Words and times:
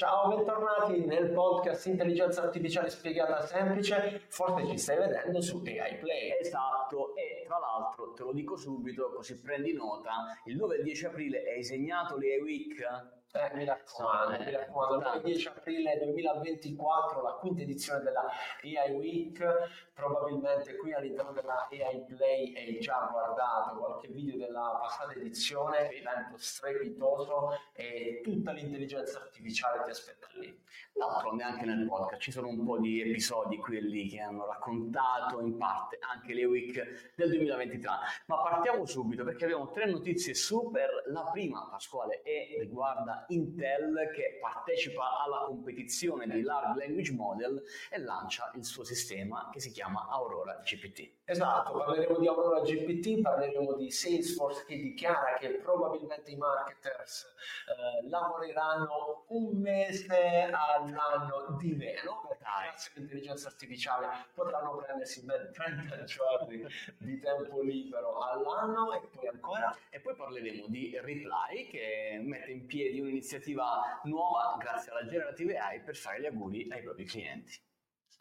Ciao, 0.00 0.34
bentornati 0.34 1.04
nel 1.04 1.28
podcast 1.30 1.84
Intelligenza 1.84 2.40
Artificiale 2.40 2.88
Spiegata 2.88 3.44
Semplice. 3.44 4.22
Forse 4.28 4.66
ci 4.68 4.78
stai 4.78 4.96
vedendo 4.96 5.42
su 5.42 5.58
AI 5.58 5.98
Play. 5.98 6.38
Esatto, 6.40 7.14
e 7.14 7.44
tra 7.46 7.58
l'altro 7.58 8.14
te 8.14 8.22
lo 8.22 8.32
dico 8.32 8.56
subito 8.56 9.12
così 9.12 9.38
prendi 9.38 9.74
nota, 9.74 10.40
il 10.46 10.56
9 10.56 10.78
e 10.78 10.82
10 10.84 11.04
aprile 11.04 11.42
è 11.42 11.56
disegnato 11.56 12.16
l'AI 12.16 12.40
Week 12.40 13.19
eh, 13.32 13.54
mi 13.54 13.64
raccomando, 13.64 14.44
mi 14.44 14.50
raccomando, 14.50 15.14
il 15.14 15.22
10 15.22 15.48
aprile 15.48 15.98
2024, 16.02 17.22
la 17.22 17.32
quinta 17.34 17.62
edizione 17.62 18.02
della 18.02 18.28
AI 18.62 18.92
Week, 18.92 19.92
probabilmente 19.94 20.74
qui 20.76 20.92
all'interno 20.92 21.32
della 21.32 21.68
AI 21.70 22.04
Play 22.06 22.56
hai 22.56 22.80
già 22.80 23.08
guardato 23.10 23.76
qualche 23.76 24.08
video 24.08 24.36
della 24.36 24.78
passata 24.80 25.12
edizione, 25.12 25.90
evento 25.90 26.36
strepitoso 26.38 27.50
e 27.72 28.20
tutta 28.24 28.50
l'intelligenza 28.50 29.20
artificiale 29.20 29.84
ti 29.84 29.90
aspetta 29.90 30.26
lì. 30.34 30.58
D'altronde 30.92 31.42
anche 31.44 31.64
nel 31.64 31.86
podcast 31.86 32.20
ci 32.20 32.32
sono 32.32 32.48
un 32.48 32.64
po' 32.64 32.78
di 32.78 33.00
episodi 33.00 33.58
quelli 33.58 34.08
che 34.08 34.20
hanno 34.20 34.46
raccontato 34.46 35.40
in 35.40 35.56
parte 35.56 35.98
anche 36.00 36.34
le 36.34 36.44
week 36.46 37.12
del 37.14 37.28
2023, 37.28 37.88
ma 38.26 38.42
partiamo 38.42 38.84
subito 38.86 39.22
perché 39.22 39.44
abbiamo 39.44 39.70
tre 39.70 39.86
notizie 39.88 40.34
super, 40.34 41.04
la 41.06 41.28
prima 41.30 41.68
Pasquale 41.70 42.22
è 42.22 42.56
riguarda 42.58 43.19
Intel 43.28 44.10
che 44.14 44.38
partecipa 44.40 45.22
alla 45.24 45.44
competizione 45.46 46.26
di 46.26 46.42
Large 46.42 46.78
Language 46.78 47.12
Model 47.12 47.62
e 47.90 47.98
lancia 47.98 48.50
il 48.54 48.64
suo 48.64 48.84
sistema 48.84 49.48
che 49.52 49.60
si 49.60 49.70
chiama 49.70 50.08
Aurora 50.08 50.60
GPT. 50.64 51.18
Esatto, 51.24 51.72
parleremo 51.72 52.18
di 52.18 52.26
Aurora 52.26 52.60
GPT, 52.60 53.20
parleremo 53.20 53.74
di 53.74 53.90
Salesforce 53.90 54.64
che 54.66 54.76
dichiara 54.76 55.34
che 55.38 55.50
probabilmente 55.62 56.30
i 56.30 56.36
marketers 56.36 57.24
eh, 57.24 58.08
lavoreranno 58.08 59.24
un 59.28 59.60
mese 59.60 60.50
all'anno 60.50 61.56
di 61.58 61.72
meno, 61.74 62.28
grazie 62.62 62.92
all'intelligenza 62.96 63.48
artificiale 63.48 64.06
potranno 64.34 64.76
prendersi 64.76 65.24
ben 65.24 65.50
30 65.52 66.04
giorni 66.04 66.64
di 66.98 67.18
tempo 67.18 67.60
libero 67.60 68.18
all'anno 68.18 68.94
e 68.94 69.00
poi 69.12 69.28
ancora. 69.28 69.76
E 69.90 70.00
poi 70.00 70.14
parleremo 70.14 70.66
di 70.68 70.98
Reply 71.00 71.68
che 71.68 72.20
mette 72.22 72.50
in 72.50 72.66
piedi 72.66 73.00
un 73.00 73.10
un'iniziativa 73.10 74.00
nuova 74.04 74.56
grazie 74.58 74.92
alla 74.92 75.06
Generative 75.06 75.58
AI 75.58 75.80
per 75.80 75.96
fare 75.96 76.20
gli 76.20 76.26
auguri 76.26 76.68
ai 76.70 76.82
propri 76.82 77.04
clienti. 77.04 77.58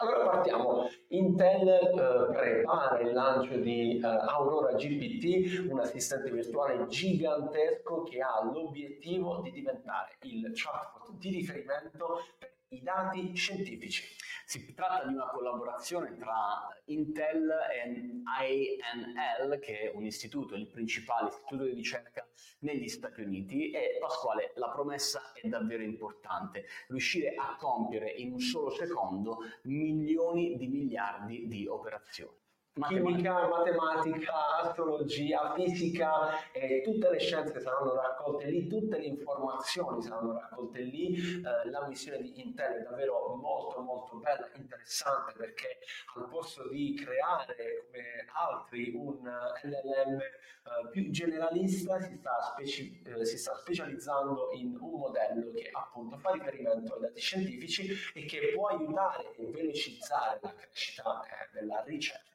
Allora 0.02 0.30
partiamo. 0.30 0.90
Intel 1.10 1.68
eh, 1.68 2.32
prepara 2.32 3.00
il 3.02 3.12
lancio 3.12 3.58
di 3.58 3.98
eh, 3.98 4.06
Aurora 4.06 4.74
GPT, 4.74 5.70
un 5.70 5.80
assistente 5.80 6.32
virtuale 6.32 6.88
gigantesco 6.88 8.04
che 8.04 8.22
ha 8.22 8.42
l'obiettivo 8.44 9.42
di 9.42 9.52
diventare 9.52 10.16
il 10.22 10.50
chatbot 10.54 11.18
di 11.18 11.32
riferimento 11.32 12.24
per 12.38 12.59
i 12.70 12.82
dati 12.82 13.34
scientifici. 13.36 14.04
Si 14.46 14.74
tratta 14.74 15.06
di 15.06 15.14
una 15.14 15.28
collaborazione 15.28 16.16
tra 16.18 16.68
Intel 16.86 17.50
e 17.72 17.90
INL, 18.42 19.60
che 19.60 19.92
è 19.92 19.92
un 19.96 20.06
istituto, 20.06 20.56
il 20.56 20.68
principale 20.68 21.30
istituto 21.30 21.64
di 21.64 21.74
ricerca 21.74 22.28
negli 22.60 22.88
Stati 22.88 23.22
Uniti 23.22 23.72
e 23.72 23.98
Pasquale, 24.00 24.54
la 24.56 24.70
promessa 24.70 25.34
è 25.34 25.48
davvero 25.48 25.84
importante, 25.84 26.66
riuscire 26.88 27.36
a 27.36 27.56
compiere 27.58 28.12
in 28.12 28.34
un 28.34 28.40
solo 28.40 28.72
secondo 28.72 29.38
milioni 29.64 30.58
di 30.58 30.68
miliardi 30.68 31.48
di 31.48 31.68
operazioni 31.68 32.38
chimica, 32.88 33.48
matematica, 33.48 34.58
astrologia, 34.62 35.54
fisica, 35.56 36.52
eh, 36.52 36.82
tutte 36.84 37.10
le 37.10 37.20
scienze 37.20 37.60
saranno 37.60 37.96
raccolte 37.96 38.46
lì, 38.50 38.68
tutte 38.68 38.98
le 38.98 39.06
informazioni 39.06 40.02
saranno 40.02 40.34
raccolte 40.34 40.82
lì. 40.82 41.16
Eh, 41.16 41.70
la 41.70 41.88
missione 41.88 42.22
di 42.22 42.40
Intel 42.42 42.82
è 42.82 42.84
davvero 42.84 43.36
molto 43.36 43.82
molto 43.82 44.18
bella, 44.18 44.50
interessante 44.56 45.34
perché 45.36 45.80
al 46.16 46.28
posto 46.28 46.68
di 46.70 46.94
creare 46.96 47.56
come 47.86 48.26
altri 48.34 48.94
un 48.96 49.20
LLM 49.64 50.20
eh, 50.70 50.90
più 50.92 51.10
generalista 51.10 52.00
si 52.00 52.16
sta, 52.16 52.42
speci- 52.54 53.02
eh, 53.06 53.26
si 53.26 53.38
sta 53.38 53.56
specializzando 53.56 54.52
in 54.54 54.78
un 54.80 55.00
modello 55.00 55.52
che 55.54 55.70
appunto 55.72 56.18
fa 56.18 56.32
riferimento 56.32 56.94
ai 56.96 57.02
dati 57.02 57.20
scientifici 57.20 57.92
e 58.14 58.26
che 58.26 58.52
può 58.54 58.68
aiutare 58.68 59.36
e 59.36 59.46
velocizzare 59.48 60.40
la 60.42 60.54
crescita 60.54 61.24
eh, 61.24 61.60
della 61.60 61.84
ricerca. 61.86 62.29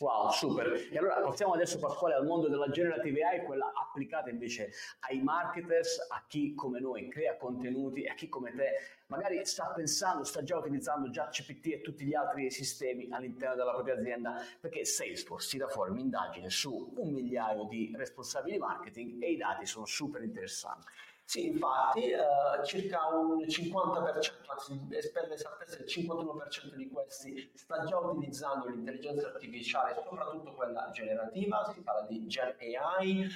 Wow, 0.00 0.30
super. 0.30 0.88
E 0.90 0.98
allora 0.98 1.20
passiamo 1.20 1.52
adesso 1.52 1.78
Pasquale 1.78 2.14
al 2.14 2.26
mondo 2.26 2.48
della 2.48 2.68
generative 2.68 3.22
AI, 3.22 3.44
quella 3.44 3.72
applicata 3.72 4.28
invece 4.28 4.72
ai 5.08 5.22
marketers, 5.22 6.06
a 6.10 6.24
chi 6.26 6.52
come 6.54 6.80
noi 6.80 7.08
crea 7.08 7.36
contenuti 7.36 8.02
e 8.02 8.08
a 8.08 8.14
chi 8.14 8.28
come 8.28 8.52
te 8.52 8.72
magari 9.06 9.44
sta 9.44 9.72
pensando, 9.72 10.24
sta 10.24 10.42
già 10.42 10.56
utilizzando 10.56 11.10
già 11.10 11.28
CPT 11.28 11.66
e 11.66 11.80
tutti 11.80 12.04
gli 12.04 12.14
altri 12.14 12.50
sistemi 12.50 13.06
all'interno 13.10 13.54
della 13.54 13.72
propria 13.72 13.94
azienda, 13.94 14.42
perché 14.60 14.84
Salesforce 14.84 15.50
tira 15.50 15.68
fuori 15.68 15.90
un'indagine 15.90 16.50
su 16.50 16.92
un 16.96 17.12
migliaio 17.12 17.64
di 17.64 17.92
responsabili 17.96 18.58
marketing 18.58 19.22
e 19.22 19.30
i 19.30 19.36
dati 19.36 19.64
sono 19.64 19.86
super 19.86 20.22
interessanti. 20.22 20.86
Sì, 21.26 21.46
infatti 21.46 22.10
eh, 22.10 22.18
circa 22.64 23.06
un 23.08 23.44
50%, 23.48 24.32
anzi 24.46 25.10
per 25.10 25.26
l'esattezza 25.28 25.78
il 25.78 25.84
51% 25.86 26.74
di 26.74 26.88
questi 26.88 27.50
sta 27.54 27.82
già 27.84 27.98
utilizzando 27.98 28.68
l'intelligenza 28.68 29.28
artificiale, 29.28 30.00
soprattutto 30.04 30.52
quella 30.54 30.90
generativa, 30.92 31.64
si 31.72 31.80
parla 31.80 32.06
di 32.06 32.26
Gen 32.26 32.54
AI, 32.60 33.22
eh, 33.22 33.28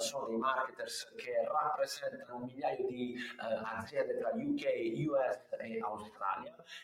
sono 0.00 0.28
dei 0.28 0.36
marketers 0.36 1.12
che 1.16 1.44
rappresentano 1.44 2.36
un 2.36 2.44
migliaio 2.44 2.86
di 2.86 3.14
eh, 3.14 3.78
aziende 3.78 4.18
tra 4.18 4.30
UK, 4.34 5.08
US 5.08 5.40
e 5.58 5.80
Australia 5.80 6.31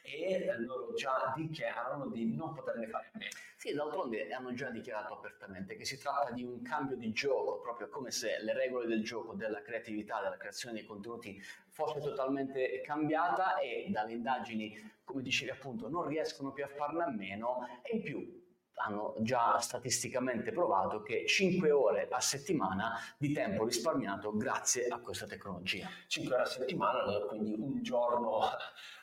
e 0.03 0.55
loro 0.59 0.93
già 0.94 1.33
dichiarano 1.37 2.09
di 2.09 2.34
non 2.34 2.55
poterne 2.55 2.87
fare 2.87 3.11
a 3.12 3.19
meno. 3.19 3.31
Sì, 3.56 3.72
d'altronde 3.72 4.31
hanno 4.33 4.55
già 4.55 4.71
dichiarato 4.71 5.15
apertamente 5.15 5.77
che 5.77 5.84
si 5.84 5.99
tratta 5.99 6.31
di 6.31 6.44
un 6.44 6.62
cambio 6.62 6.97
di 6.97 7.11
gioco, 7.12 7.61
proprio 7.61 7.88
come 7.88 8.11
se 8.12 8.38
le 8.41 8.53
regole 8.53 8.87
del 8.87 9.03
gioco, 9.03 9.34
della 9.34 9.62
creatività, 9.62 10.21
della 10.22 10.37
creazione 10.37 10.75
dei 10.77 10.84
contenuti 10.84 11.43
fosse 11.69 12.00
totalmente 12.00 12.81
cambiata 12.83 13.59
e 13.59 13.87
dalle 13.91 14.12
indagini, 14.12 14.97
come 15.05 15.22
dicevi 15.22 15.50
appunto, 15.50 15.88
non 15.88 16.06
riescono 16.06 16.53
più 16.53 16.65
a 16.65 16.69
farne 16.69 17.03
a 17.03 17.11
meno 17.11 17.67
e 17.83 17.97
in 17.97 18.03
più 18.03 18.38
hanno 18.78 19.15
già 19.19 19.59
statisticamente 19.59 20.53
provato 20.53 21.03
che 21.03 21.27
5 21.27 21.71
ore 21.71 22.09
a 22.11 22.21
settimana 22.21 22.93
di 23.16 23.33
tempo 23.33 23.65
risparmiato 23.65 24.37
grazie 24.37 24.87
a 24.87 24.99
questa 24.99 25.27
tecnologia. 25.27 25.89
5 26.06 26.34
ore 26.34 26.43
a 26.43 26.47
settimana, 26.47 27.21
quindi 27.28 27.55
un 27.59 27.83
giorno 27.83 28.41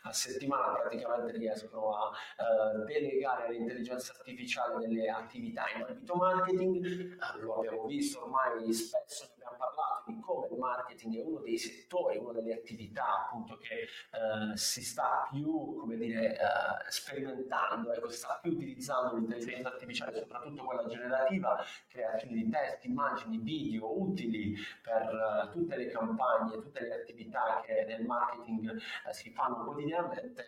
a 0.06 0.14
settimana 0.14 0.74
praticamente 0.74 1.38
riescono 1.38 1.96
a 1.96 2.10
uh, 2.10 2.84
delegare 2.86 3.48
all'intelligenza 3.48 4.14
artificiale 4.18 4.86
delle 4.86 5.10
attività 5.10 5.64
in 5.76 5.84
ambito 5.84 6.16
marketing. 6.16 7.18
Uh, 7.18 7.40
lo 7.42 7.56
abbiamo 7.56 7.86
visto 7.86 8.24
ormai 8.24 8.72
spesso, 8.72 9.35
abbiamo 9.46 9.72
parlato 9.74 10.12
di 10.12 10.20
come 10.20 10.48
il 10.48 10.58
marketing 10.58 11.18
è 11.18 11.24
uno 11.24 11.40
dei 11.40 11.58
settori, 11.58 12.18
una 12.18 12.34
delle 12.34 12.54
attività 12.54 13.26
appunto 13.26 13.58
che 13.58 13.88
uh, 14.18 14.56
si 14.56 14.84
sta 14.84 15.28
più, 15.32 15.76
come 15.78 15.96
dire, 15.98 16.38
sperimentando, 16.90 17.94
ecco, 17.94 18.10
si 18.10 18.18
sta 18.18 18.40
più 18.42 18.52
utilizzando 18.52 19.16
l'intelligenza 19.16 19.46
intelligenza 19.46 19.70
artificiale, 19.70 20.20
soprattutto 20.20 20.64
quella 20.64 20.88
generativa, 20.88 21.64
creazione 21.88 22.36
di 22.36 22.50
test, 22.50 22.86
immagini, 22.86 23.38
video 23.38 24.02
utili 24.02 24.56
per 24.82 25.10
uh, 25.14 25.52
tutte 25.52 25.76
le 25.76 25.88
campagne, 25.88 26.54
tutte 26.56 26.82
le 26.82 26.94
attività 27.02 27.62
che 27.64 27.86
nel 27.88 28.06
marketing 28.06 28.72
uh, 28.72 29.12
si 29.12 29.32
fanno 29.32 29.64
quotidianamente, 29.64 30.46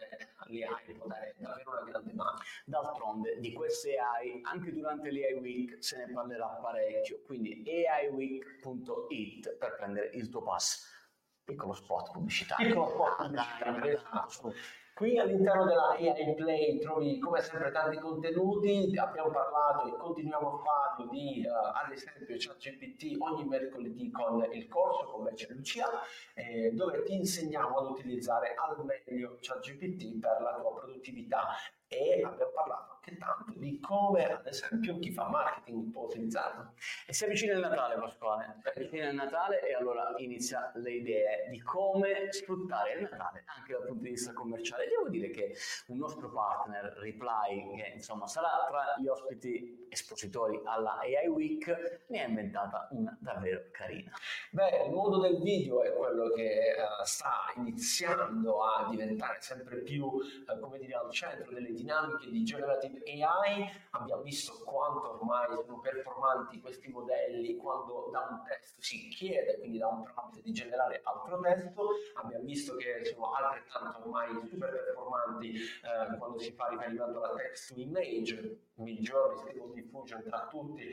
l'AI 0.49 0.93
può 0.93 1.07
dare 1.07 1.35
davvero 1.37 1.71
una 1.71 1.83
grande 1.83 2.13
mano. 2.13 2.37
D'altronde 2.65 3.39
di 3.39 3.53
queste 3.53 3.97
AI 3.97 4.41
anche 4.43 4.71
durante 4.73 5.11
l'AI 5.11 5.33
Week 5.33 5.77
se 5.83 5.97
ne 5.97 6.11
parlerà 6.11 6.47
parecchio, 6.61 7.21
quindi 7.25 7.63
aiweek.it 7.65 9.55
per 9.57 9.75
prendere 9.75 10.11
il 10.13 10.29
tuo 10.29 10.41
pass. 10.41 10.95
Piccolo 11.43 11.73
spot 11.73 12.11
pubblicitario. 12.11 12.67
Piccolo 12.67 12.89
spot 12.89 13.15
pubblicitario. 13.17 14.53
Qui 14.97 15.15
all'interno 15.19 15.63
della 15.65 15.89
AI 15.89 16.33
Play 16.33 16.79
trovi 16.79 17.19
come 17.19 17.39
sempre 17.43 17.71
tanti 17.71 17.99
contenuti, 17.99 18.97
abbiamo 18.97 19.29
parlato 19.29 19.87
e 19.87 19.95
continuiamo 19.95 20.55
a 20.55 20.57
farlo 20.57 21.11
di 21.11 21.45
uh, 21.45 21.51
ad 21.51 21.91
esempio 21.91 22.35
ChatGPT 22.35 23.15
ogni 23.19 23.45
mercoledì 23.45 24.09
con 24.09 24.43
il 24.51 24.67
corso 24.67 25.05
con 25.11 25.21
Merce 25.21 25.53
Lucia 25.53 25.85
eh, 26.33 26.71
dove 26.71 27.03
ti 27.03 27.13
insegniamo 27.13 27.77
ad 27.77 27.91
utilizzare 27.91 28.55
al 28.55 28.83
meglio 28.83 29.37
ChatGPT 29.39 30.17
per 30.19 30.41
la 30.41 30.55
tua 30.59 30.73
produttività 30.73 31.45
e 31.87 32.21
abbiamo 32.23 32.51
parlato 32.51 32.97
anche 33.07 33.17
tanto 33.17 33.53
di 33.57 33.79
come 33.79 34.25
ad 34.29 34.45
esempio 34.45 34.99
chi 34.99 35.11
fa 35.11 35.29
marketing 35.29 35.91
può 35.91 36.03
utilizzarlo. 36.03 36.73
E 37.05 37.13
si 37.13 37.23
avvicina 37.23 37.53
il 37.53 37.59
Natale 37.59 37.95
Pasquale, 37.95 38.57
si 38.61 38.67
avvicina 38.67 39.09
il 39.09 39.15
Natale 39.15 39.67
e 39.67 39.73
allora 39.73 40.13
inizia 40.17 40.71
le 40.75 40.91
idee 40.91 41.47
di 41.49 41.61
come 41.61 42.31
sfruttare 42.31 42.93
il 42.93 43.01
Natale 43.03 43.45
anche 43.57 43.73
dal 43.73 43.85
punto 43.85 44.03
di 44.03 44.09
vista 44.09 44.33
commerciale. 44.33 44.87
Devo 44.87 45.09
dire 45.09 45.29
che 45.29 45.55
un 45.87 45.97
nostro 45.97 46.29
partner, 46.29 46.97
Reply, 46.97 47.75
che 47.75 47.91
insomma 47.95 48.27
sarà 48.27 48.65
tra 48.67 48.95
gli 48.97 49.07
ospiti 49.07 49.87
espositori 49.89 50.59
alla 50.65 50.99
AI 50.99 51.27
Week, 51.27 52.05
ne 52.07 52.23
ha 52.23 52.27
inventata 52.27 52.87
una 52.91 53.15
davvero 53.19 53.69
carina. 53.71 54.11
Beh, 54.51 54.85
il 54.85 54.91
mondo 54.91 55.19
del 55.19 55.41
video 55.41 55.83
è 55.83 55.93
quello 55.93 56.29
che 56.31 56.75
uh, 56.77 57.03
sta 57.03 57.53
iniziando 57.55 58.63
a 58.63 58.87
diventare 58.89 59.37
sempre 59.39 59.77
più, 59.77 60.05
uh, 60.05 60.59
come 60.59 60.77
dire, 60.79 60.93
al 60.93 61.11
centro 61.11 61.51
delle 61.53 61.71
dinamiche 61.77 62.29
di 62.29 62.43
generative 62.43 63.01
AI. 63.05 63.69
Abbiamo 63.91 64.21
visto 64.23 64.53
quanto 64.65 65.13
ormai 65.13 65.47
sono 65.63 65.79
performanti 65.79 66.59
questi 66.59 66.89
modelli 66.89 67.55
quando 67.55 68.09
da 68.11 68.27
un 68.29 68.43
testo 68.43 68.81
si 68.81 69.07
chiede, 69.09 69.57
quindi 69.59 69.77
da 69.77 69.87
un 69.87 70.03
prompt, 70.03 70.41
di 70.41 70.51
generare 70.51 71.01
altro 71.03 71.39
testo. 71.39 71.89
Abbiamo 72.15 72.43
visto 72.43 72.75
che 72.75 73.05
sono 73.05 73.31
altrettanto 73.33 74.01
ormai 74.01 74.29
super 74.49 74.71
performanti 74.71 75.55
uh, 75.83 76.17
quando 76.17 76.39
si 76.39 76.51
fa 76.51 76.67
riferimento 76.67 77.21
alla 77.21 77.33
text 77.35 77.73
to 77.73 77.79
image, 77.79 78.59
migliori 78.75 79.37
stable 79.37 79.73
diffusion 79.73 80.23
tra 80.23 80.47
tutti, 80.49 80.91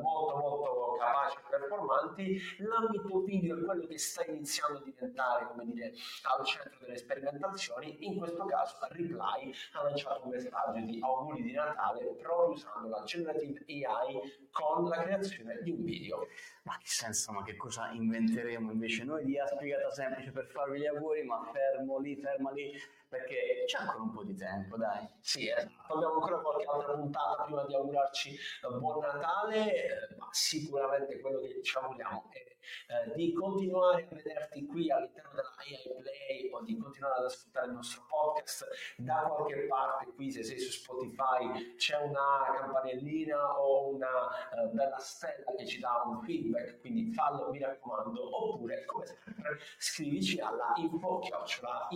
molto 0.00 0.36
molto 0.36 0.96
capaci 0.98 1.36
e 1.36 1.40
performanti. 1.50 2.40
L'ambito 2.58 3.20
video 3.22 3.58
è 3.58 3.64
quello 3.64 3.86
che 3.86 3.98
sta 3.98 4.24
iniziando 4.24 4.78
a 4.78 4.82
diventare, 4.82 5.46
come 5.46 5.64
dire, 5.66 5.92
al 6.22 6.44
centro 6.44 6.78
delle 6.80 6.96
sperimentazioni. 6.96 8.06
In 8.06 8.18
questo 8.18 8.44
caso 8.44 8.76
Reply 8.90 9.52
ha 9.72 9.82
lanciato 9.94 10.24
un 10.24 10.30
messaggio 10.30 10.80
di 10.80 10.98
auguri 11.00 11.42
di 11.42 11.52
Natale 11.52 12.04
proprio 12.20 12.54
usando 12.54 12.88
la 12.88 13.02
generative 13.04 13.64
AI 13.86 14.20
con 14.50 14.88
la 14.88 15.02
creazione 15.02 15.60
di 15.62 15.70
un 15.70 15.84
video. 15.84 16.26
Ma 16.64 16.76
che 16.78 16.86
senso, 16.86 17.32
ma 17.32 17.42
che 17.42 17.56
cosa 17.56 17.90
inventeremo 17.92 18.72
invece 18.72 19.04
noi 19.04 19.24
di 19.24 19.38
A 19.38 19.46
spiegata 19.46 19.90
semplice 19.90 20.32
per 20.32 20.46
farvi 20.46 20.80
gli 20.80 20.86
auguri, 20.86 21.22
ma 21.22 21.48
fermo 21.52 21.98
lì, 21.98 22.16
ferma 22.16 22.50
lì, 22.50 22.72
perché 23.14 23.64
c'è 23.66 23.78
ancora 23.78 24.02
un 24.02 24.12
po' 24.12 24.24
di 24.24 24.34
tempo, 24.34 24.76
dai. 24.76 25.08
Sì, 25.20 25.48
esatto. 25.48 25.94
abbiamo 25.94 26.14
ancora 26.14 26.38
qualche 26.38 26.64
altra 26.64 26.94
puntata 26.94 27.44
prima 27.44 27.64
di 27.64 27.74
augurarci 27.74 28.36
buon 28.78 28.98
Natale, 29.04 29.74
eh, 29.74 30.16
ma 30.16 30.28
sicuramente 30.32 31.20
quello 31.20 31.38
che 31.38 31.62
ci 31.62 31.76
auguriamo 31.76 32.30
è 32.32 32.54
eh, 32.88 33.12
di 33.14 33.32
continuare 33.32 34.08
a 34.10 34.14
vederti 34.14 34.66
qui 34.66 34.90
all'interno 34.90 35.30
della 35.34 35.54
AI 35.58 35.94
Play 36.00 36.50
o 36.52 36.62
di 36.62 36.76
continuare 36.76 37.18
ad 37.18 37.24
ascoltare 37.24 37.66
il 37.66 37.72
nostro 37.72 38.06
podcast 38.08 38.66
da 38.96 39.32
qualche 39.34 39.66
parte 39.66 40.12
qui 40.14 40.30
se 40.30 40.42
sei 40.42 40.58
su 40.58 40.70
Spotify 40.70 41.74
c'è 41.76 41.96
una 41.98 42.54
campanellina 42.58 43.60
o 43.60 43.90
una 43.90 44.08
uh, 44.08 44.70
bella 44.72 44.98
stella 44.98 45.52
che 45.56 45.66
ci 45.66 45.78
dà 45.80 46.02
un 46.06 46.22
feedback 46.22 46.80
quindi 46.80 47.12
fallo 47.12 47.50
mi 47.50 47.58
raccomando 47.60 48.44
oppure 48.44 48.84
come 48.86 49.06
sempre 49.06 49.58
scrivici 49.78 50.40
alla 50.40 50.72
info 50.76 51.18
chiocciola 51.18 51.88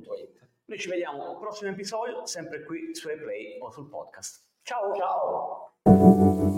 iaspiegatasemplice.it 0.00 0.42
noi 0.64 0.78
ci 0.78 0.88
vediamo 0.88 1.28
al 1.28 1.38
prossimo 1.38 1.70
episodio 1.70 2.24
sempre 2.24 2.64
qui 2.64 2.94
su 2.94 3.10
iPlay 3.10 3.58
o 3.60 3.70
sul 3.70 3.88
podcast. 3.88 4.42
Ciao! 4.62 4.94
Ciao 4.94 6.51